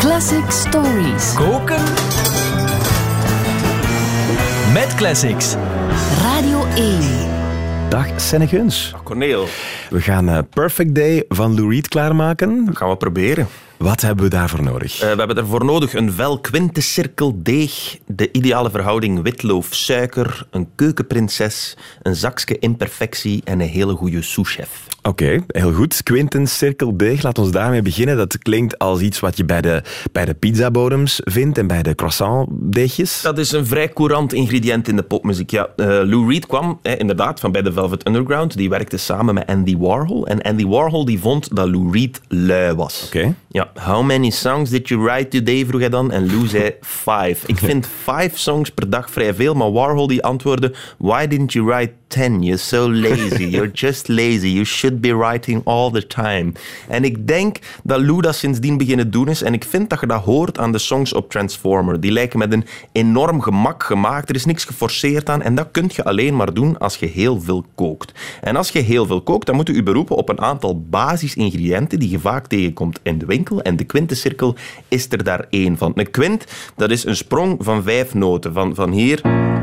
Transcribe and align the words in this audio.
Classic 0.00 0.50
Stories. 0.50 1.34
Koken. 1.34 1.82
Met 4.72 4.94
classics. 4.96 5.54
Radio 6.22 6.64
1. 6.74 7.00
Dag 7.88 8.06
Senneguns. 8.16 8.94
Corneel, 9.04 9.46
We 9.90 10.00
gaan 10.00 10.28
eh, 10.28 10.38
Perfect 10.50 10.94
Day 10.94 11.24
van 11.28 11.54
Lou 11.54 11.70
Reed 11.70 11.88
klaarmaken. 11.88 12.68
gaan 12.72 12.88
we 12.88 12.96
proberen. 12.96 13.46
Wat 13.80 14.00
hebben 14.00 14.24
we 14.24 14.30
daarvoor 14.30 14.62
nodig? 14.62 15.00
Eh, 15.00 15.10
we 15.12 15.18
hebben 15.18 15.36
ervoor 15.36 15.64
nodig 15.64 15.94
een 15.94 16.12
vel 16.12 16.40
quintecirkel 16.40 17.42
deeg, 17.42 17.98
de 18.06 18.32
ideale 18.32 18.70
verhouding 18.70 19.22
witloof 19.22 19.68
suiker, 19.70 20.46
een 20.50 20.68
keukenprinses, 20.74 21.76
een 22.02 22.16
zakje 22.16 22.58
imperfectie 22.58 23.40
en 23.44 23.60
een 23.60 23.68
hele 23.68 23.94
goede 23.94 24.22
souschef. 24.22 24.88
Oké, 25.02 25.44
heel 25.46 25.72
goed. 25.72 26.02
Quintens 26.02 26.58
cirkel 26.58 26.96
deeg, 26.96 27.22
laat 27.22 27.38
ons 27.38 27.50
daarmee 27.50 27.82
beginnen. 27.82 28.16
Dat 28.16 28.38
klinkt 28.38 28.78
als 28.78 29.00
iets 29.00 29.20
wat 29.20 29.36
je 29.36 29.44
bij 29.44 29.60
de, 29.60 29.82
bij 30.12 30.24
de 30.24 30.34
pizzabodems 30.34 31.20
vindt 31.24 31.58
en 31.58 31.66
bij 31.66 31.82
de 31.82 31.94
croissantdeegjes. 31.94 33.20
Dat 33.22 33.38
is 33.38 33.52
een 33.52 33.66
vrij 33.66 33.88
courant 33.88 34.32
ingrediënt 34.32 34.88
in 34.88 34.96
de 34.96 35.02
popmuziek. 35.02 35.50
Ja, 35.50 35.68
eh, 35.76 35.86
Lou 35.86 36.32
Reed 36.32 36.46
kwam 36.46 36.78
eh, 36.82 36.98
inderdaad 36.98 37.40
van 37.40 37.52
bij 37.52 37.62
de 37.62 37.72
Velvet 37.72 38.06
Underground. 38.06 38.56
Die 38.56 38.68
werkte 38.68 38.96
samen 38.96 39.34
met 39.34 39.46
Andy 39.46 39.76
Warhol. 39.76 40.26
En 40.26 40.42
Andy 40.42 40.66
Warhol 40.66 41.04
die 41.04 41.18
vond 41.18 41.56
dat 41.56 41.68
Lou 41.68 41.92
Reed 41.92 42.20
lui 42.28 42.74
was. 42.74 43.02
Oké. 43.06 43.34
Ja, 43.48 43.69
how 43.74 44.02
many 44.02 44.30
songs 44.30 44.70
did 44.70 44.88
you 44.88 45.02
write 45.02 45.28
today, 45.28 45.66
vroeg 45.66 45.80
hij 45.80 45.90
dan. 45.90 46.10
En 46.10 46.26
Lou 46.26 46.46
zei 46.46 46.74
five. 46.80 47.36
Ik 47.46 47.58
vind 47.58 47.88
five 48.08 48.30
songs 48.32 48.70
per 48.70 48.90
dag 48.90 49.10
vrij 49.10 49.34
veel, 49.34 49.54
maar 49.54 49.72
Warhol 49.72 50.06
die 50.06 50.22
antwoordde, 50.22 50.74
why 50.98 51.26
didn't 51.26 51.52
you 51.52 51.66
write 51.66 51.92
ten? 52.10 52.42
You're 52.42 52.58
so 52.58 52.90
lazy. 52.90 53.44
You're 53.54 53.70
just 53.72 54.08
lazy. 54.08 54.48
You 54.48 54.64
should 54.64 55.00
be 55.00 55.14
writing 55.14 55.60
all 55.64 55.90
the 55.90 56.06
time. 56.06 56.52
En 56.88 57.04
ik 57.04 57.26
denk 57.26 57.56
dat 57.82 58.00
Lou 58.00 58.20
dat 58.20 58.34
sindsdien 58.34 58.76
beginnen 58.76 59.10
doen 59.10 59.28
is. 59.28 59.42
En 59.42 59.54
ik 59.54 59.64
vind 59.64 59.90
dat 59.90 60.00
je 60.00 60.06
dat 60.06 60.22
hoort 60.22 60.58
aan 60.58 60.72
de 60.72 60.78
songs 60.78 61.12
op 61.12 61.30
Transformer. 61.30 62.00
Die 62.00 62.12
lijken 62.12 62.38
met 62.38 62.52
een 62.52 62.64
enorm 62.92 63.40
gemak 63.40 63.82
gemaakt. 63.82 64.28
Er 64.28 64.34
is 64.34 64.44
niks 64.44 64.64
geforceerd 64.64 65.28
aan. 65.28 65.42
En 65.42 65.54
dat 65.54 65.68
kun 65.70 65.90
je 65.94 66.04
alleen 66.04 66.36
maar 66.36 66.54
doen 66.54 66.78
als 66.78 66.96
je 66.96 67.06
heel 67.06 67.40
veel 67.40 67.64
kookt. 67.74 68.12
En 68.40 68.56
als 68.56 68.70
je 68.70 68.78
heel 68.78 69.06
veel 69.06 69.22
kookt, 69.22 69.46
dan 69.46 69.56
moet 69.56 69.66
je 69.66 69.74
je 69.74 69.82
beroepen 69.82 70.16
op 70.16 70.28
een 70.28 70.40
aantal 70.40 70.80
basisingrediënten 70.80 71.98
die 71.98 72.10
je 72.10 72.18
vaak 72.18 72.46
tegenkomt 72.46 73.00
in 73.02 73.18
de 73.18 73.26
winkel. 73.26 73.62
En 73.62 73.76
de 73.76 73.84
quintecirkel 73.84 74.56
is 74.88 75.06
er 75.10 75.24
daar 75.24 75.46
één 75.50 75.76
van. 75.76 75.92
Een 75.94 76.10
quint, 76.10 76.44
dat 76.76 76.90
is 76.90 77.04
een 77.04 77.16
sprong 77.16 77.56
van 77.58 77.82
vijf 77.82 78.14
noten. 78.14 78.52
Van, 78.52 78.74
van 78.74 78.90
hier 78.90 79.20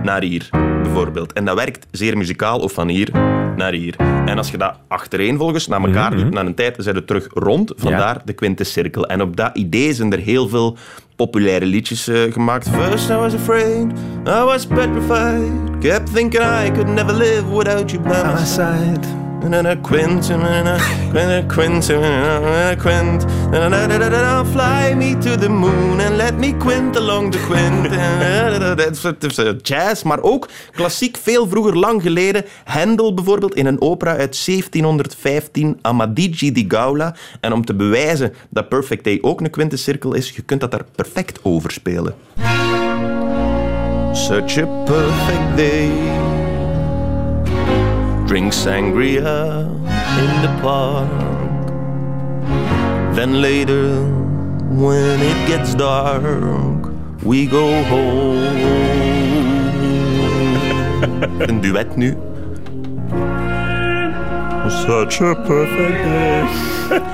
naar 0.08 0.22
hier, 0.22 0.50
bijvoorbeeld. 0.84 1.34
En 1.34 1.46
dat 1.46 1.56
werkt 1.56 1.88
zeer 1.92 2.18
muzikaal 2.18 2.60
of 2.60 2.72
van 2.72 2.88
hier 2.88 3.10
naar 3.56 3.74
hier. 3.74 3.96
En 4.26 4.38
als 4.38 4.52
je 4.52 4.58
dat 4.58 4.74
achtereenvolgens 4.88 5.68
naar 5.68 5.84
elkaar 5.84 6.16
doet, 6.16 6.32
na 6.32 6.42
een 6.42 6.56
tijd 6.56 6.76
zijn 6.80 6.96
we 6.96 7.06
terug 7.06 7.28
rond. 7.34 7.74
Vandaar 7.76 8.22
de 8.26 8.34
quintecirkel. 8.34 9.08
En 9.08 9.22
op 9.22 9.36
dat 9.36 9.58
idee 9.58 9.94
zijn 9.94 10.14
er 10.14 10.20
heel 10.20 10.48
veel 10.48 10.78
populaire 11.16 11.66
liedjes 11.66 12.08
eh, 12.08 12.32
gemaakt. 12.32 12.70
First 12.70 13.10
I 13.10 13.14
was 13.14 13.34
afraid, 13.34 13.92
I 14.28 14.44
was 14.44 14.66
petrified. 14.66 15.52
Kept 15.80 16.14
thinking 16.14 16.44
I 16.44 16.72
could 16.72 16.88
never 16.88 17.16
live 17.16 17.56
without 17.56 17.92
you 17.92 18.04
by 18.04 18.34
my 18.34 18.46
side. 18.46 19.27
A 19.54 19.76
quint, 19.76 20.30
and 20.30 20.44
a 20.44 20.78
quint, 21.12 21.30
a 21.32 21.46
quint, 21.48 21.90
and 21.90 22.46
a 22.46 22.76
quint. 22.76 23.26
And 23.54 24.48
fly 24.52 24.94
me 24.96 25.16
to 25.16 25.38
the 25.38 25.50
moon 25.50 26.00
and 26.02 26.18
let 26.18 26.38
me 26.38 26.54
quint 26.58 26.96
along 26.96 27.32
the 27.32 27.40
quint. 27.48 27.90
Dat 29.22 29.38
eh, 29.38 29.54
jazz, 29.62 30.04
maar 30.04 30.22
ook 30.22 30.50
klassiek, 30.72 31.18
veel 31.18 31.48
vroeger, 31.48 31.78
lang 31.78 32.02
geleden. 32.02 32.46
Handel 32.64 33.14
bijvoorbeeld 33.14 33.56
in 33.56 33.66
een 33.66 33.82
opera 33.82 34.10
uit 34.10 34.46
1715, 34.46 35.80
Amadigi 35.82 36.52
di 36.52 36.66
Gaula. 36.68 37.16
En 37.40 37.54
om 37.54 37.66
te 37.66 37.76
bewijzen 37.76 38.34
dat 38.50 38.70
Perfect 38.70 39.04
Day 39.04 39.18
ook 39.22 39.42
een 39.42 39.50
quintecirkel 39.50 40.14
is, 40.14 40.30
je 40.30 40.42
kunt 40.42 40.62
dat 40.62 40.72
daar 40.72 40.86
perfect 40.96 41.40
over 41.44 41.72
spelen. 41.72 42.14
Such 44.14 44.58
a 44.58 44.66
perfect 44.86 45.58
day. 45.58 46.37
Drink 48.28 48.52
sangria 48.52 49.66
in 50.20 50.32
the 50.42 50.52
park. 50.62 51.10
Then 53.16 53.42
later, 53.42 54.04
when 54.70 55.22
it 55.22 55.48
gets 55.48 55.74
dark, 55.74 56.92
we 57.24 57.46
go 57.48 57.84
home. 57.84 58.38
Een 61.48 61.62
duet 61.62 61.96
nu. 61.96 62.18
Such 64.68 65.22
a 65.22 65.36
perfect 65.36 66.04
day. 66.04 66.48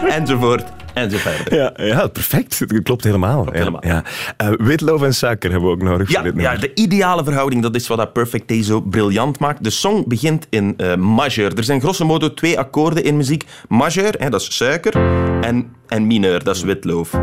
Enzovoort. 0.09 0.82
Enzovoort. 0.93 1.49
Ja, 1.49 1.73
ja, 1.75 2.07
perfect. 2.07 2.59
Het 2.59 2.83
klopt 2.83 3.03
helemaal. 3.03 3.45
Ja, 3.45 3.51
helemaal. 3.51 3.85
Ja. 3.85 4.03
Eh, 4.37 4.47
witloof 4.57 5.01
en 5.01 5.13
suiker 5.13 5.51
hebben 5.51 5.69
we 5.69 5.75
ook 5.75 5.81
nodig 5.81 6.09
Ja, 6.09 6.21
voor 6.21 6.33
dit 6.33 6.41
ja, 6.41 6.55
de 6.55 6.71
ideale 6.73 7.23
verhouding, 7.23 7.61
dat 7.61 7.75
is 7.75 7.87
wat 7.87 7.97
dat 7.97 8.13
Perfect 8.13 8.47
Day 8.47 8.63
zo 8.63 8.81
briljant 8.81 9.39
maakt. 9.39 9.63
De 9.63 9.69
song 9.69 10.03
begint 10.07 10.47
in 10.49 10.73
eh 10.77 10.95
majeur. 10.95 11.57
Er 11.57 11.63
zijn 11.63 11.81
grosso 11.81 12.05
modo 12.05 12.33
twee 12.33 12.59
akkoorden 12.59 13.03
in 13.03 13.17
muziek. 13.17 13.43
Majeur, 13.67 14.15
hè, 14.17 14.29
dat 14.29 14.41
is 14.41 14.55
suiker, 14.55 14.93
en, 15.41 15.75
en 15.87 16.07
mineur, 16.07 16.43
dat 16.43 16.55
is 16.55 16.63
witloof. 16.63 17.13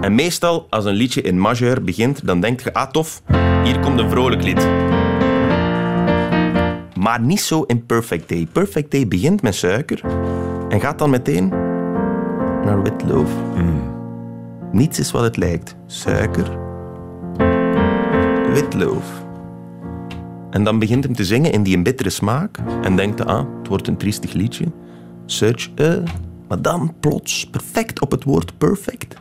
En 0.00 0.14
meestal, 0.14 0.66
als 0.70 0.84
een 0.84 0.94
liedje 0.94 1.20
in 1.20 1.38
majeur 1.40 1.84
begint, 1.84 2.26
dan 2.26 2.40
denkt 2.40 2.62
je, 2.62 2.72
ah 2.72 2.90
tof, 2.90 3.22
hier 3.64 3.80
komt 3.80 3.98
een 3.98 4.10
vrolijk 4.10 4.42
lied. 4.42 4.66
Maar 6.94 7.20
niet 7.20 7.40
zo 7.40 7.62
in 7.62 7.86
Perfect 7.86 8.28
Day. 8.28 8.48
Perfect 8.52 8.90
Day 8.90 9.08
begint 9.08 9.42
met 9.42 9.54
suiker 9.54 10.00
en 10.68 10.80
gaat 10.80 10.98
dan 10.98 11.10
meteen 11.10 11.67
naar 12.64 12.82
witloof. 12.82 13.30
Niets 14.72 14.98
is 14.98 15.10
wat 15.10 15.22
het 15.22 15.36
lijkt. 15.36 15.76
Suiker, 15.86 16.58
witloof. 18.52 19.26
En 20.50 20.64
dan 20.64 20.78
begint 20.78 21.04
hem 21.04 21.14
te 21.14 21.24
zingen 21.24 21.52
in 21.52 21.62
die 21.62 21.76
een 21.76 21.82
bittere 21.82 22.10
smaak. 22.10 22.58
En 22.82 22.96
denkt, 22.96 23.24
ah, 23.26 23.44
het 23.58 23.68
wordt 23.68 23.88
een 23.88 23.96
triestig 23.96 24.32
liedje. 24.32 24.64
Search, 25.26 25.70
eh. 25.74 25.94
Maar 26.48 26.62
dan 26.62 26.94
plots 27.00 27.50
perfect 27.50 28.00
op 28.00 28.10
het 28.10 28.24
woord 28.24 28.58
perfect. 28.58 29.16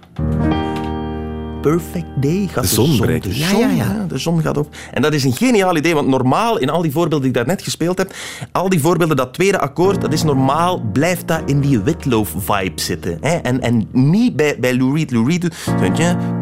Perfect 1.61 2.05
day 2.21 2.47
gaat 2.51 2.63
De 2.63 2.69
de, 2.69 2.75
zon. 2.75 2.97
De 2.97 3.19
Ja, 3.37 3.49
zon, 3.49 3.59
ja, 3.59 3.69
ja. 3.69 4.05
de 4.07 4.17
zon 4.17 4.41
gaat 4.41 4.57
op. 4.57 4.75
En 4.93 5.01
dat 5.01 5.13
is 5.13 5.23
een 5.23 5.33
geniaal 5.33 5.77
idee, 5.77 5.93
want 5.93 6.07
normaal, 6.07 6.57
in 6.57 6.69
al 6.69 6.81
die 6.81 6.91
voorbeelden 6.91 7.19
die 7.19 7.27
ik 7.29 7.33
daarnet 7.45 7.61
gespeeld 7.63 7.97
heb, 7.97 8.13
al 8.51 8.69
die 8.69 8.79
voorbeelden, 8.79 9.17
dat 9.17 9.33
tweede 9.33 9.59
akkoord, 9.59 10.01
dat 10.01 10.13
is 10.13 10.23
normaal, 10.23 10.81
blijft 10.93 11.27
dat 11.27 11.41
in 11.45 11.59
die 11.59 11.79
witloof-vibe 11.79 12.81
zitten. 12.81 13.17
Hè? 13.21 13.35
En, 13.35 13.61
en 13.61 13.87
niet 13.91 14.35
bij, 14.35 14.57
bij 14.59 14.75
Lou 14.77 14.95
Reed. 14.97 15.11
Lou 15.11 15.29
Reed 15.29 15.41
doet, 15.41 15.55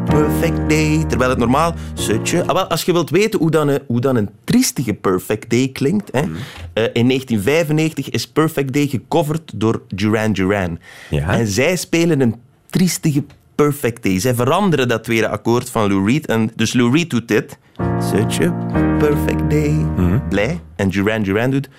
perfect 0.06 0.70
day, 0.70 1.04
terwijl 1.08 1.30
het 1.30 1.40
normaal, 1.40 1.74
zetje. 1.94 2.46
Ah, 2.46 2.54
wel, 2.54 2.68
als 2.68 2.84
je 2.84 2.92
wilt 2.92 3.10
weten 3.10 3.40
hoe 3.40 3.52
dan 3.52 3.68
een, 3.68 3.80
hoe 3.88 4.00
dan 4.02 4.16
een 4.16 4.30
triestige 4.44 4.94
perfect 4.94 5.50
day 5.50 5.70
klinkt, 5.74 6.10
hè? 6.12 6.22
Mm. 6.22 6.36
eh, 6.74 6.84
in 6.94 7.08
1995 7.08 8.10
is 8.10 8.28
Perfect 8.28 8.74
Day 8.74 8.88
gecoverd 8.88 9.52
door 9.56 9.82
Duran 9.88 10.34
Duran. 10.34 10.80
Ja. 11.10 11.38
En 11.38 11.48
zij 11.48 11.76
spelen 11.76 12.22
een 12.22 12.36
triestige 12.70 13.24
perfect 13.56 14.04
day. 14.04 14.20
Zij 14.20 14.36
veranderen 14.36 14.88
dat 14.88 15.04
tweede 15.04 15.28
akkoord 15.28 15.70
van 15.70 15.88
Lou 15.88 16.12
Reed. 16.12 16.26
En 16.26 16.52
dus 16.56 16.74
Lou 16.74 16.92
Reed 16.92 17.10
doet 17.10 17.28
dit. 17.28 17.58
Such 18.00 18.42
a 18.42 18.52
perfect 18.98 19.50
day. 19.50 19.70
Mhm. 19.70 20.20
Blij. 20.30 20.60
En 20.76 20.90
Duran 20.90 21.24
Duran 21.24 21.50
doet... 21.50 21.70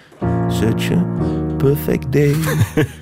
Such 0.48 0.90
a 0.90 1.35
perfect 1.74 2.12
day. 2.12 2.34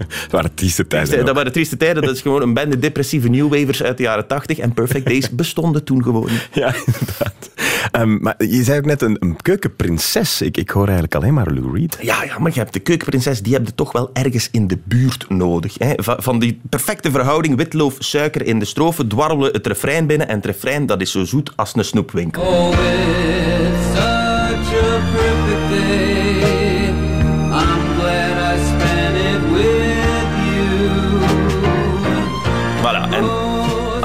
Het 0.08 0.30
waren 0.30 0.54
trieste 0.54 0.86
tijden. 0.86 1.18
ook. 1.18 1.26
dat 1.26 1.34
waren 1.34 1.52
trieste 1.52 1.76
tijden. 1.76 2.02
Dat 2.02 2.14
is 2.14 2.20
gewoon 2.20 2.42
een 2.42 2.54
bende 2.54 2.78
depressieve 2.78 3.28
newwavers 3.28 3.82
uit 3.82 3.96
de 3.96 4.02
jaren 4.02 4.26
80. 4.26 4.58
En 4.58 4.72
perfect 4.72 5.06
days 5.06 5.30
bestonden 5.42 5.84
toen 5.84 6.02
gewoon. 6.02 6.28
Ja, 6.52 6.74
inderdaad. 6.86 7.50
Ehm, 7.90 8.18
maar 8.20 8.34
je 8.38 8.62
zei 8.62 8.78
ook 8.78 8.84
net 8.84 9.02
een, 9.02 9.16
een 9.20 9.36
keukenprinses. 9.42 10.40
Ik, 10.42 10.56
ik 10.56 10.70
hoor 10.70 10.84
eigenlijk 10.84 11.14
alleen 11.14 11.34
maar 11.34 11.52
Lou 11.52 11.78
Reed. 11.78 11.98
Ja, 12.00 12.24
ja, 12.24 12.38
maar 12.38 12.52
je 12.54 12.58
hebt 12.58 12.72
de 12.72 12.80
keukenprinses, 12.80 13.42
die 13.42 13.52
heb 13.52 13.66
je 13.66 13.74
toch 13.74 13.92
wel 13.92 14.10
ergens 14.12 14.48
in 14.50 14.66
de 14.66 14.78
buurt 14.84 15.28
nodig. 15.28 15.78
Hè? 15.78 15.92
Van, 15.96 16.16
van 16.18 16.38
die 16.38 16.60
perfecte 16.68 17.10
verhouding 17.10 17.56
witloof, 17.56 17.96
suiker 17.98 18.46
in 18.46 18.58
de 18.58 18.64
strofe, 18.64 19.06
dwarrelen 19.06 19.52
het 19.52 19.66
refrein 19.66 20.06
binnen. 20.06 20.28
En 20.28 20.36
het 20.36 20.46
refrein, 20.46 20.86
dat 20.86 21.00
is 21.00 21.10
zo 21.10 21.24
zoet 21.24 21.52
als 21.56 21.74
een 21.74 21.84
snoepwinkel. 21.84 22.42
Oh, 22.42 24.13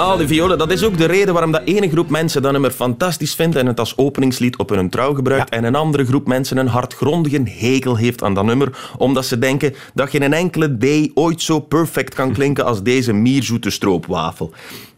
al 0.10 0.18
die 0.18 0.28
violen, 0.28 0.58
dat 0.58 0.72
is 0.72 0.84
ook 0.84 0.98
de 0.98 1.06
reden 1.06 1.34
waarom 1.34 1.52
dat 1.52 1.62
ene 1.66 1.90
groep 1.90 2.10
mensen 2.10 2.42
dat 2.42 2.52
nummer 2.52 2.72
fantastisch 2.72 3.34
vindt 3.34 3.56
en 3.56 3.66
het 3.66 3.80
als 3.80 3.98
openingslied 3.98 4.58
op 4.58 4.70
hun 4.70 4.90
trouw 4.90 5.14
gebruikt. 5.14 5.50
En 5.50 5.64
een 5.64 5.76
andere 5.76 6.06
groep 6.06 6.28
mensen 6.28 6.58
een 6.58 6.68
hartgrondige 6.68 7.42
hekel 7.46 7.96
heeft 7.96 8.24
aan 8.24 8.34
dat 8.34 8.46
nummer, 8.46 8.94
omdat 8.98 9.26
ze 9.26 9.40
denken 9.40 9.76
dat 9.94 10.10
geen 10.10 10.34
enkele 10.34 10.78
day 10.78 11.12
ooit 11.14 11.42
zo 11.42 11.60
perfect 11.60 12.14
kan 12.14 12.34
klinken 12.34 12.66
als 12.66 12.84
deze 12.84 13.14
mierzoete 13.14 13.70
stroopwafel. 13.70 14.54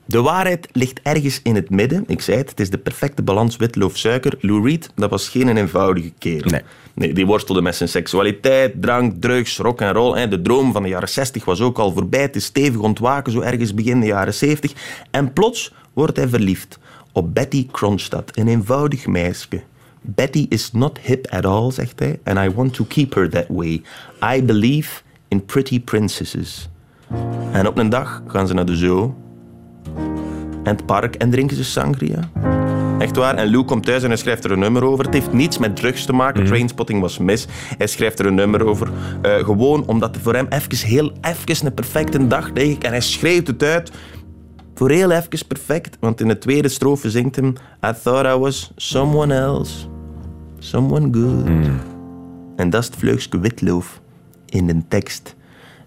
De 0.06 0.22
waarheid 0.22 0.68
ligt 0.72 1.00
ergens 1.04 1.40
in 1.44 1.56
het 1.56 1.70
midden. 1.70 2.04
Ik 2.08 2.22
zei 2.22 2.38
het, 2.38 2.50
het 2.50 2.60
is 2.60 2.70
de 2.70 2.78
perfecte 2.78 3.22
balans 3.22 3.58
witloof-suiker. 3.58 4.38
Lou 4.40 4.70
Reed, 4.70 4.90
dat 4.96 5.10
was 5.10 5.30
geen 5.30 5.58
eenvoudige 5.58 6.12
kerel. 6.18 6.50
Nee. 6.50 6.62
Nee, 6.94 7.14
die 7.14 7.26
worstelde 7.26 7.62
met 7.62 7.76
zijn 7.76 7.90
seksualiteit, 7.90 8.82
drank, 8.82 9.22
drugs, 9.22 9.58
rock 9.58 9.82
en 9.82 9.94
roll. 9.94 10.28
De 10.28 10.42
droom 10.42 10.72
van 10.72 10.84
de 10.84 10.90
jaren 10.90 11.10
60 11.10 11.46
was 11.46 11.62
ook 11.62 11.78
al 11.78 11.92
voorbij. 11.92 12.22
Het 12.22 12.36
is 12.36 12.46
stevig 12.46 12.80
ontwaken, 12.80 13.32
zo 13.32 13.40
ergens 13.40 13.74
begin 13.74 14.00
de 14.00 14.06
jaren 14.06 14.34
70. 14.34 14.74
En 15.12 15.34
plots 15.34 15.74
wordt 15.94 16.18
hij 16.18 16.28
verliefd 16.28 16.80
op 17.12 17.34
Betty 17.34 17.68
Kronstadt, 17.72 18.38
een 18.38 18.48
eenvoudig 18.48 19.08
meisje. 19.08 19.62
Betty 20.02 20.46
is 20.50 20.72
not 20.72 21.00
hip 21.02 21.28
at 21.30 21.46
all, 21.46 21.72
zegt 21.72 22.00
hij, 22.00 22.20
and 22.24 22.38
I 22.38 22.56
want 22.56 22.74
to 22.74 22.86
keep 22.88 23.14
her 23.14 23.30
that 23.30 23.46
way. 23.48 23.82
I 24.36 24.44
believe 24.44 25.02
in 25.28 25.46
pretty 25.46 25.82
princesses. 25.82 26.70
En 27.52 27.68
op 27.68 27.78
een 27.78 27.90
dag 27.90 28.24
gaan 28.28 28.48
ze 28.48 28.54
naar 28.54 28.66
de 28.66 28.76
zoo 28.76 29.16
en 30.64 30.76
het 30.76 30.86
park 30.86 31.16
en 31.16 31.30
drinken 31.30 31.58
ze 31.58 31.64
sangria. 31.64 32.30
Echt 33.00 33.16
waar. 33.16 33.36
En 33.36 33.52
Lou 33.52 33.64
komt 33.64 33.86
thuis 33.86 34.04
en 34.04 34.10
hij 34.10 34.18
schrijft 34.18 34.44
er 34.44 34.52
een 34.52 34.60
nummer 34.60 34.84
over. 34.84 35.06
Het 35.06 35.14
heeft 35.14 35.34
niets 35.34 35.58
met 35.58 35.76
drugs 35.76 36.06
te 36.06 36.14
maken. 36.14 36.46
Trainspotting 36.46 37.02
was 37.02 37.18
mis. 37.18 37.48
Hij 37.78 37.88
schrijft 37.88 38.20
er 38.20 38.26
een 38.26 38.36
nummer 38.36 38.66
over. 38.66 38.90
Eh, 39.22 39.36
gewoon 39.36 39.88
omdat 39.88 40.16
het 40.16 40.24
voor 40.24 40.34
hem 40.34 40.48
even 40.50 40.88
heel 40.88 41.12
even 41.22 41.66
een 41.66 41.74
perfecte 41.74 42.28
dag 42.28 42.52
leek. 42.54 42.84
En 42.84 42.90
hij 42.90 43.02
schreeuwt 43.02 43.48
het 43.48 43.64
uit. 43.64 43.92
Voor 44.76 44.90
heel 44.90 45.12
even 45.12 45.48
perfect. 45.48 45.98
Want 46.00 46.22
in 46.22 46.28
de 46.28 46.38
tweede 46.38 46.70
strofe 46.70 47.10
zingt 47.10 47.36
hem... 47.36 47.48
I 47.86 47.92
thought 48.04 48.36
I 48.36 48.40
was 48.40 48.72
someone 48.76 49.34
else. 49.34 49.88
Someone 50.60 51.08
good. 51.12 51.48
En 52.56 52.70
dat 52.70 52.82
is 52.82 52.88
het 52.88 52.96
vleugske 52.96 53.40
witloof 53.40 54.02
in 54.46 54.68
de 54.68 54.82
tekst. 54.88 55.36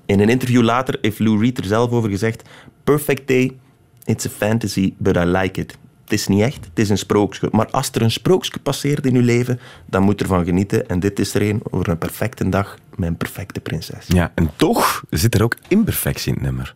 In 0.06 0.20
een 0.20 0.28
interview 0.28 0.62
later 0.62 0.98
heeft 1.00 1.18
Lou 1.18 1.40
Reed 1.40 1.58
er 1.58 1.64
zelf 1.64 1.90
over 1.90 2.10
gezegd... 2.10 2.48
Perfect 2.84 3.28
day, 3.28 3.56
it's 4.04 4.26
a 4.26 4.30
fantasy, 4.30 4.94
but 4.98 5.16
I 5.16 5.24
like 5.24 5.60
it. 5.60 5.76
Het 6.02 6.12
is 6.12 6.26
niet 6.26 6.40
echt, 6.40 6.64
het 6.64 6.78
is 6.78 6.88
een 6.88 6.98
sprookje. 6.98 7.48
Maar 7.52 7.70
als 7.70 7.90
er 7.90 8.02
een 8.02 8.10
sprookje 8.10 8.58
passeert 8.62 9.06
in 9.06 9.14
uw 9.14 9.22
leven, 9.22 9.60
dan 9.86 10.02
moet 10.02 10.20
er 10.20 10.26
van 10.26 10.44
genieten. 10.44 10.88
En 10.88 11.00
dit 11.00 11.18
is 11.18 11.34
er 11.34 11.42
een 11.42 11.60
over 11.70 11.88
een 11.88 11.98
perfecte 11.98 12.48
dag 12.48 12.76
een 12.98 13.16
perfecte 13.16 13.60
prinses. 13.60 14.06
Ja, 14.06 14.32
en 14.34 14.50
toch 14.56 15.04
zit 15.10 15.34
er 15.34 15.42
ook 15.42 15.56
imperfectie 15.68 16.28
in 16.28 16.34
het 16.34 16.44
nummer. 16.44 16.74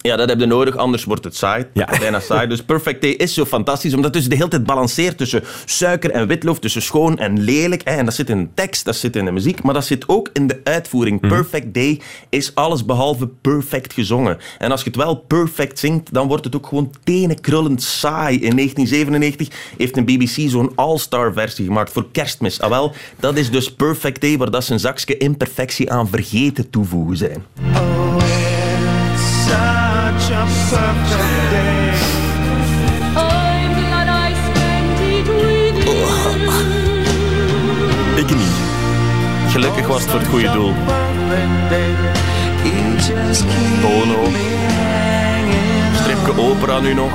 Ja, 0.00 0.16
dat 0.16 0.28
heb 0.28 0.40
je 0.40 0.46
nodig, 0.46 0.76
anders 0.76 1.04
wordt 1.04 1.24
het 1.24 1.36
saai. 1.36 1.66
Ja. 1.72 1.88
Bijna 2.00 2.20
saai. 2.20 2.46
Dus 2.46 2.62
Perfect 2.62 3.02
Day 3.02 3.10
is 3.10 3.34
zo 3.34 3.44
fantastisch, 3.44 3.94
omdat 3.94 4.14
het 4.14 4.22
dus 4.22 4.28
de 4.30 4.36
hele 4.36 4.48
tijd 4.48 4.64
balanceert 4.64 5.18
tussen 5.18 5.44
suiker 5.64 6.10
en 6.10 6.26
witloof, 6.26 6.58
tussen 6.58 6.82
schoon 6.82 7.18
en 7.18 7.40
lelijk. 7.40 7.82
Hè. 7.84 7.96
En 7.96 8.04
dat 8.04 8.14
zit 8.14 8.30
in 8.30 8.42
de 8.42 8.48
tekst, 8.54 8.84
dat 8.84 8.96
zit 8.96 9.16
in 9.16 9.24
de 9.24 9.30
muziek, 9.30 9.62
maar 9.62 9.74
dat 9.74 9.84
zit 9.84 10.08
ook 10.08 10.30
in 10.32 10.46
de 10.46 10.60
uitvoering. 10.64 11.20
Perfect 11.20 11.74
Day 11.74 12.00
is 12.28 12.54
alles 12.54 12.84
behalve 12.84 13.26
perfect 13.26 13.92
gezongen. 13.92 14.38
En 14.58 14.70
als 14.70 14.80
je 14.80 14.86
het 14.86 14.96
wel 14.96 15.14
perfect 15.14 15.78
zingt, 15.78 16.12
dan 16.12 16.28
wordt 16.28 16.44
het 16.44 16.56
ook 16.56 16.66
gewoon 16.66 16.94
tenenkrullend 17.04 17.82
saai. 17.82 18.34
In 18.34 18.56
1997 18.56 19.48
heeft 19.76 19.96
een 19.96 20.04
BBC 20.04 20.50
zo'n 20.50 20.72
all-star 20.74 21.32
versie 21.32 21.66
gemaakt 21.66 21.92
voor 21.92 22.06
kerstmis. 22.12 22.60
Ah 22.60 22.70
wel, 22.70 22.92
dat 23.20 23.36
is 23.36 23.50
dus 23.50 23.74
Perfect 23.74 24.20
Day, 24.20 24.38
waar 24.38 24.50
dat 24.50 24.68
een 24.68 24.80
zakje 24.80 25.16
imperfectie 25.16 25.92
aan 25.92 26.08
vergeten 26.08 26.70
toevoegen 26.70 27.16
zijn. 27.16 27.44
I'm 33.16 33.74
glad 33.78 34.08
I 34.08 34.32
spent 34.46 35.00
it 35.00 35.26
with 35.28 35.76
you. 35.84 36.00
Ik 38.16 38.28
niet. 38.36 38.56
Gelukkig 39.50 39.86
was 39.86 40.00
het 40.00 40.10
voor 40.10 40.20
het 40.20 40.28
goede 40.28 40.50
doel. 40.50 40.74
Bono. 43.82 44.28
Stripke 45.94 46.40
opera 46.40 46.78
nu 46.78 46.94
nog. 46.94 47.12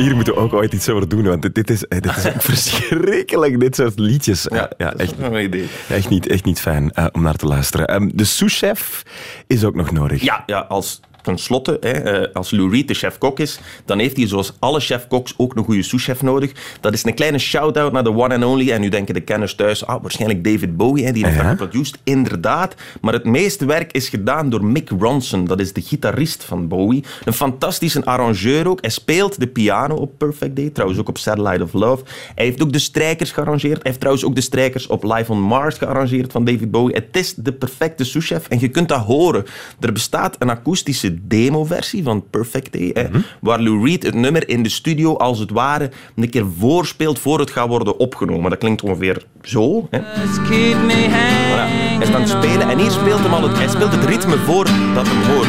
Hier 0.00 0.14
moeten 0.14 0.34
we 0.34 0.40
ook 0.40 0.52
ooit 0.52 0.72
iets 0.72 0.88
over 0.88 1.08
doen, 1.08 1.24
want 1.24 1.54
dit, 1.54 1.70
is, 1.70 1.84
dit 1.88 2.06
is 2.06 2.26
ook 2.26 2.42
verschrikkelijk, 2.52 3.60
dit 3.60 3.74
soort 3.76 3.98
liedjes. 3.98 4.46
Ja, 4.50 4.70
ja 4.76 4.94
echt, 4.94 5.14
idee. 5.32 5.68
echt, 5.88 6.08
niet, 6.08 6.26
echt 6.26 6.44
niet 6.44 6.60
fijn 6.60 6.92
eh, 6.92 7.06
om 7.12 7.22
naar 7.22 7.36
te 7.36 7.46
luisteren. 7.46 7.86
Ehm, 7.86 8.10
de 8.14 8.24
souschef 8.24 9.02
is 9.46 9.64
ook 9.64 9.74
nog 9.74 9.90
nodig. 9.90 10.22
Ja, 10.22 10.42
ja 10.46 10.58
als 10.58 11.00
tenslotte, 11.22 11.76
hè, 11.80 11.90
eh, 11.90 12.34
als 12.34 12.50
Lou 12.50 12.70
Reed 12.70 12.88
de 12.88 12.94
chef-kok 12.94 13.40
is, 13.40 13.60
dan 13.84 13.98
heeft 13.98 14.16
hij 14.16 14.26
zoals 14.26 14.52
alle 14.58 14.80
chef-koks 14.80 15.34
ook 15.36 15.56
een 15.56 15.64
goede 15.64 15.82
souschef 15.82 16.22
nodig. 16.22 16.52
Dat 16.80 16.92
is 16.92 17.04
een 17.04 17.14
kleine 17.14 17.38
shout-out 17.38 17.92
naar 17.92 18.04
de 18.04 18.14
one 18.14 18.34
and 18.34 18.44
only. 18.44 18.70
En 18.70 18.80
nu 18.80 18.88
denken 18.88 19.14
de 19.14 19.20
kenners 19.20 19.54
thuis, 19.54 19.86
ah, 19.86 20.02
waarschijnlijk 20.02 20.44
David 20.44 20.76
Bowie, 20.76 21.04
hè, 21.04 21.12
die 21.12 21.24
heeft 21.24 21.36
dat 21.36 21.46
geproduced. 21.46 21.98
Inderdaad. 22.04 22.74
Maar 23.00 23.12
het 23.12 23.24
meeste 23.24 23.64
werk 23.64 23.92
is 23.92 24.08
gedaan 24.08 24.50
door 24.50 24.64
Mick 24.64 24.90
Ronson. 24.98 25.44
Dat 25.44 25.60
is 25.60 25.72
de 25.72 25.80
gitarist 25.80 26.44
van 26.44 26.68
Bowie. 26.68 27.04
Een 27.24 27.32
fantastische 27.32 28.04
arrangeur 28.04 28.68
ook. 28.68 28.80
Hij 28.80 28.90
speelt 28.90 29.40
de 29.40 29.46
piano 29.46 29.94
op 29.94 30.18
Perfect 30.18 30.56
Day, 30.56 30.70
trouwens 30.70 31.00
ook 31.00 31.08
op 31.08 31.18
Satellite 31.18 31.62
of 31.62 31.72
Love. 31.72 32.04
Hij 32.34 32.44
heeft 32.44 32.62
ook 32.62 32.72
de 32.72 32.78
strijkers 32.78 33.32
gearrangeerd. 33.32 33.72
Hij 33.74 33.82
heeft 33.82 33.98
trouwens 33.98 34.24
ook 34.24 34.34
de 34.34 34.40
strijkers 34.40 34.86
op 34.86 35.04
Live 35.04 35.32
on 35.32 35.40
Mars 35.40 35.78
gearrangeerd 35.78 36.32
van 36.32 36.44
David 36.44 36.70
Bowie. 36.70 36.94
Het 36.94 37.16
is 37.16 37.34
de 37.34 37.52
perfecte 37.52 38.04
souschef 38.04 38.48
en 38.48 38.60
je 38.60 38.68
kunt 38.68 38.88
dat 38.88 39.00
horen. 39.00 39.44
Er 39.80 39.92
bestaat 39.92 40.36
een 40.38 40.50
akoestische 40.50 41.17
demoversie 41.22 42.02
van 42.02 42.24
Perfect 42.30 42.72
Day, 42.72 42.90
hè, 42.92 43.08
waar 43.40 43.60
Lou 43.60 43.84
Reed 43.84 44.02
het 44.02 44.14
nummer 44.14 44.48
in 44.48 44.62
de 44.62 44.68
studio 44.68 45.16
als 45.16 45.38
het 45.38 45.50
ware 45.50 45.90
een 46.16 46.30
keer 46.30 46.46
voorspeelt 46.58 47.18
voor 47.18 47.38
het 47.38 47.50
gaat 47.50 47.68
worden 47.68 47.98
opgenomen. 47.98 48.50
Dat 48.50 48.58
klinkt 48.58 48.82
ongeveer 48.82 49.22
zo. 49.42 49.86
Hè. 49.90 49.98
Voilà. 49.98 51.66
Hij 51.98 52.06
is 52.06 52.14
aan 52.14 52.20
het 52.20 52.30
spelen 52.30 52.68
en 52.68 52.78
hier 52.78 52.90
speelt 52.90 53.20
hem 53.20 53.32
al 53.32 53.42
het, 53.42 53.58
hij 53.58 53.68
speelt 53.68 53.92
het 53.92 54.04
ritme 54.04 54.36
voor 54.38 54.64
dat 54.94 55.06
hem 55.08 55.34
hoort. 55.34 55.48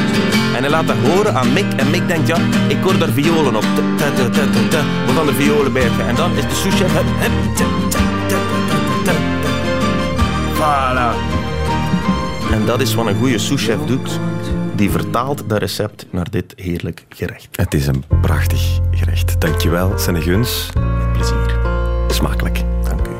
En 0.56 0.62
hij 0.62 0.70
laat 0.70 0.88
dat 0.88 0.96
horen 0.96 1.34
aan 1.34 1.54
Mick 1.54 1.74
en 1.78 1.90
Mick 1.90 2.08
denkt, 2.08 2.28
ja, 2.28 2.38
ik 2.68 2.78
hoor 2.82 2.98
daar 2.98 3.10
violen 3.10 3.56
op. 3.56 3.66
We 5.06 5.14
gaan 5.16 5.28
er 5.28 5.34
violen 5.34 5.74
bij. 5.74 5.90
En 6.08 6.16
dan 6.16 6.32
is 6.38 6.42
de 6.42 6.86
hup, 6.86 7.08
hup, 7.20 7.56
ta. 7.56 9.14
Voilà. 10.60 11.38
En 12.52 12.66
dat 12.66 12.82
is 12.82 12.96
wat 12.96 13.08
een 13.08 13.16
goede 13.16 13.38
souschef 13.38 13.78
doet. 13.86 14.20
Die 14.80 14.92
vertaalt 14.92 15.44
dat 15.48 15.60
recept 15.60 16.06
naar 16.12 16.30
dit 16.30 16.54
heerlijk 16.56 17.06
gerecht. 17.10 17.48
Het 17.52 17.74
is 17.74 17.88
een 17.88 18.04
prachtig 18.22 18.80
gerecht. 18.92 19.42
Dankjewel, 19.42 19.98
Senneguns. 19.98 20.70
Met 20.98 21.12
plezier. 21.12 21.60
Smakelijk. 22.08 22.64
Dank 22.84 23.08
u. 23.08 23.12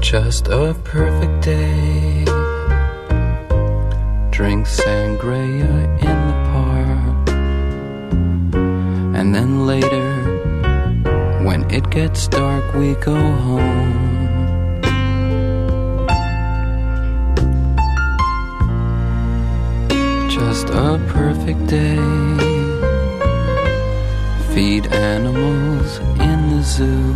Just 0.00 0.50
a 0.50 0.74
perfect 0.82 1.44
day. 1.44 2.22
Drink 4.30 4.66
sangria 4.66 5.96
in 5.98 6.18
the 6.26 6.34
park. 6.52 7.28
And 9.14 9.34
then 9.34 9.64
later, 9.64 10.12
when 11.44 11.70
it 11.70 11.86
gets 11.94 12.28
dark, 12.28 12.72
we 12.74 12.96
go 13.00 13.14
home. 13.14 14.01
Just 20.44 20.68
a 20.70 21.00
perfect 21.06 21.66
day. 21.66 21.96
Feed 24.52 24.84
animals 24.92 25.98
in 26.28 26.38
the 26.52 26.62
zoo. 26.74 27.14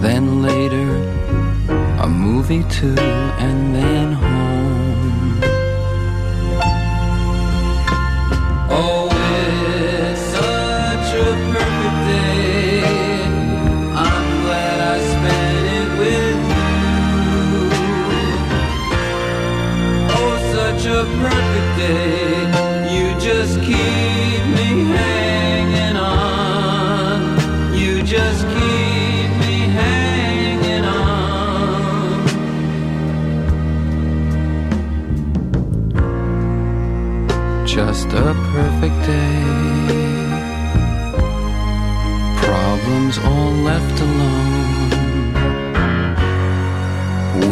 Then 0.00 0.42
later, 0.42 0.90
a 2.04 2.08
movie 2.08 2.64
too, 2.70 2.96
and 3.46 3.74
then 3.76 4.12
home. 4.12 4.27
Perfect 21.24 21.70
day. 21.78 22.46
You 22.94 23.06
just 23.20 23.54
keep 23.60 24.42
me 24.56 24.68
hanging 24.96 25.96
on. 25.96 27.18
You 27.74 28.02
just 28.02 28.42
keep 28.56 29.30
me 29.42 29.54
hanging 29.78 30.84
on. 30.84 31.16
Just 37.66 38.08
a 38.26 38.34
perfect 38.54 38.98
day. 39.06 39.44
Problems 42.48 43.18
all 43.18 43.52
left 43.70 44.00
alone. 44.00 44.48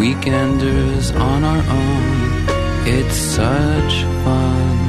Weekenders 0.00 1.06
on 1.18 1.44
our 1.44 1.62
own. 1.80 2.05
It's 2.88 3.16
such 3.16 4.05
fun. 4.23 4.87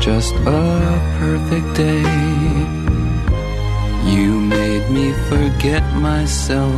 just 0.00 0.34
a 0.34 1.16
perfect 1.18 1.76
day. 1.76 2.02
You 4.12 4.40
made 4.40 4.90
me 4.90 5.12
forget 5.28 5.84
myself. 5.94 6.74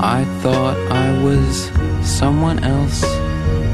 I 0.00 0.24
thought 0.42 0.76
I 0.90 1.22
was 1.22 1.70
someone 2.02 2.58
else, 2.64 3.00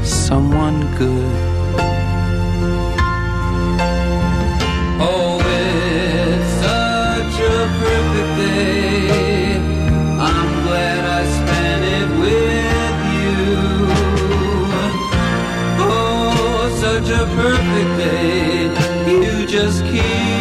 someone 0.03 0.79
good. 0.95 1.54
Such 17.05 17.19
a 17.19 17.25
perfect 17.35 17.97
day. 17.97 18.65
You 19.11 19.45
just 19.45 19.83
keep 19.85 20.34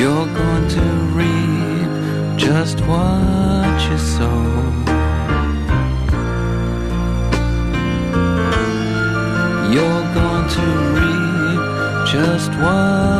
You're 0.00 0.26
going 0.34 0.68
to 0.68 0.84
reap 1.18 2.38
just 2.38 2.80
what 2.86 3.78
you 3.90 3.98
sow. 3.98 4.40
You're 9.74 10.06
going 10.14 10.48
to 10.56 10.66
reap 10.96 12.08
just 12.08 12.50
what 12.62 13.19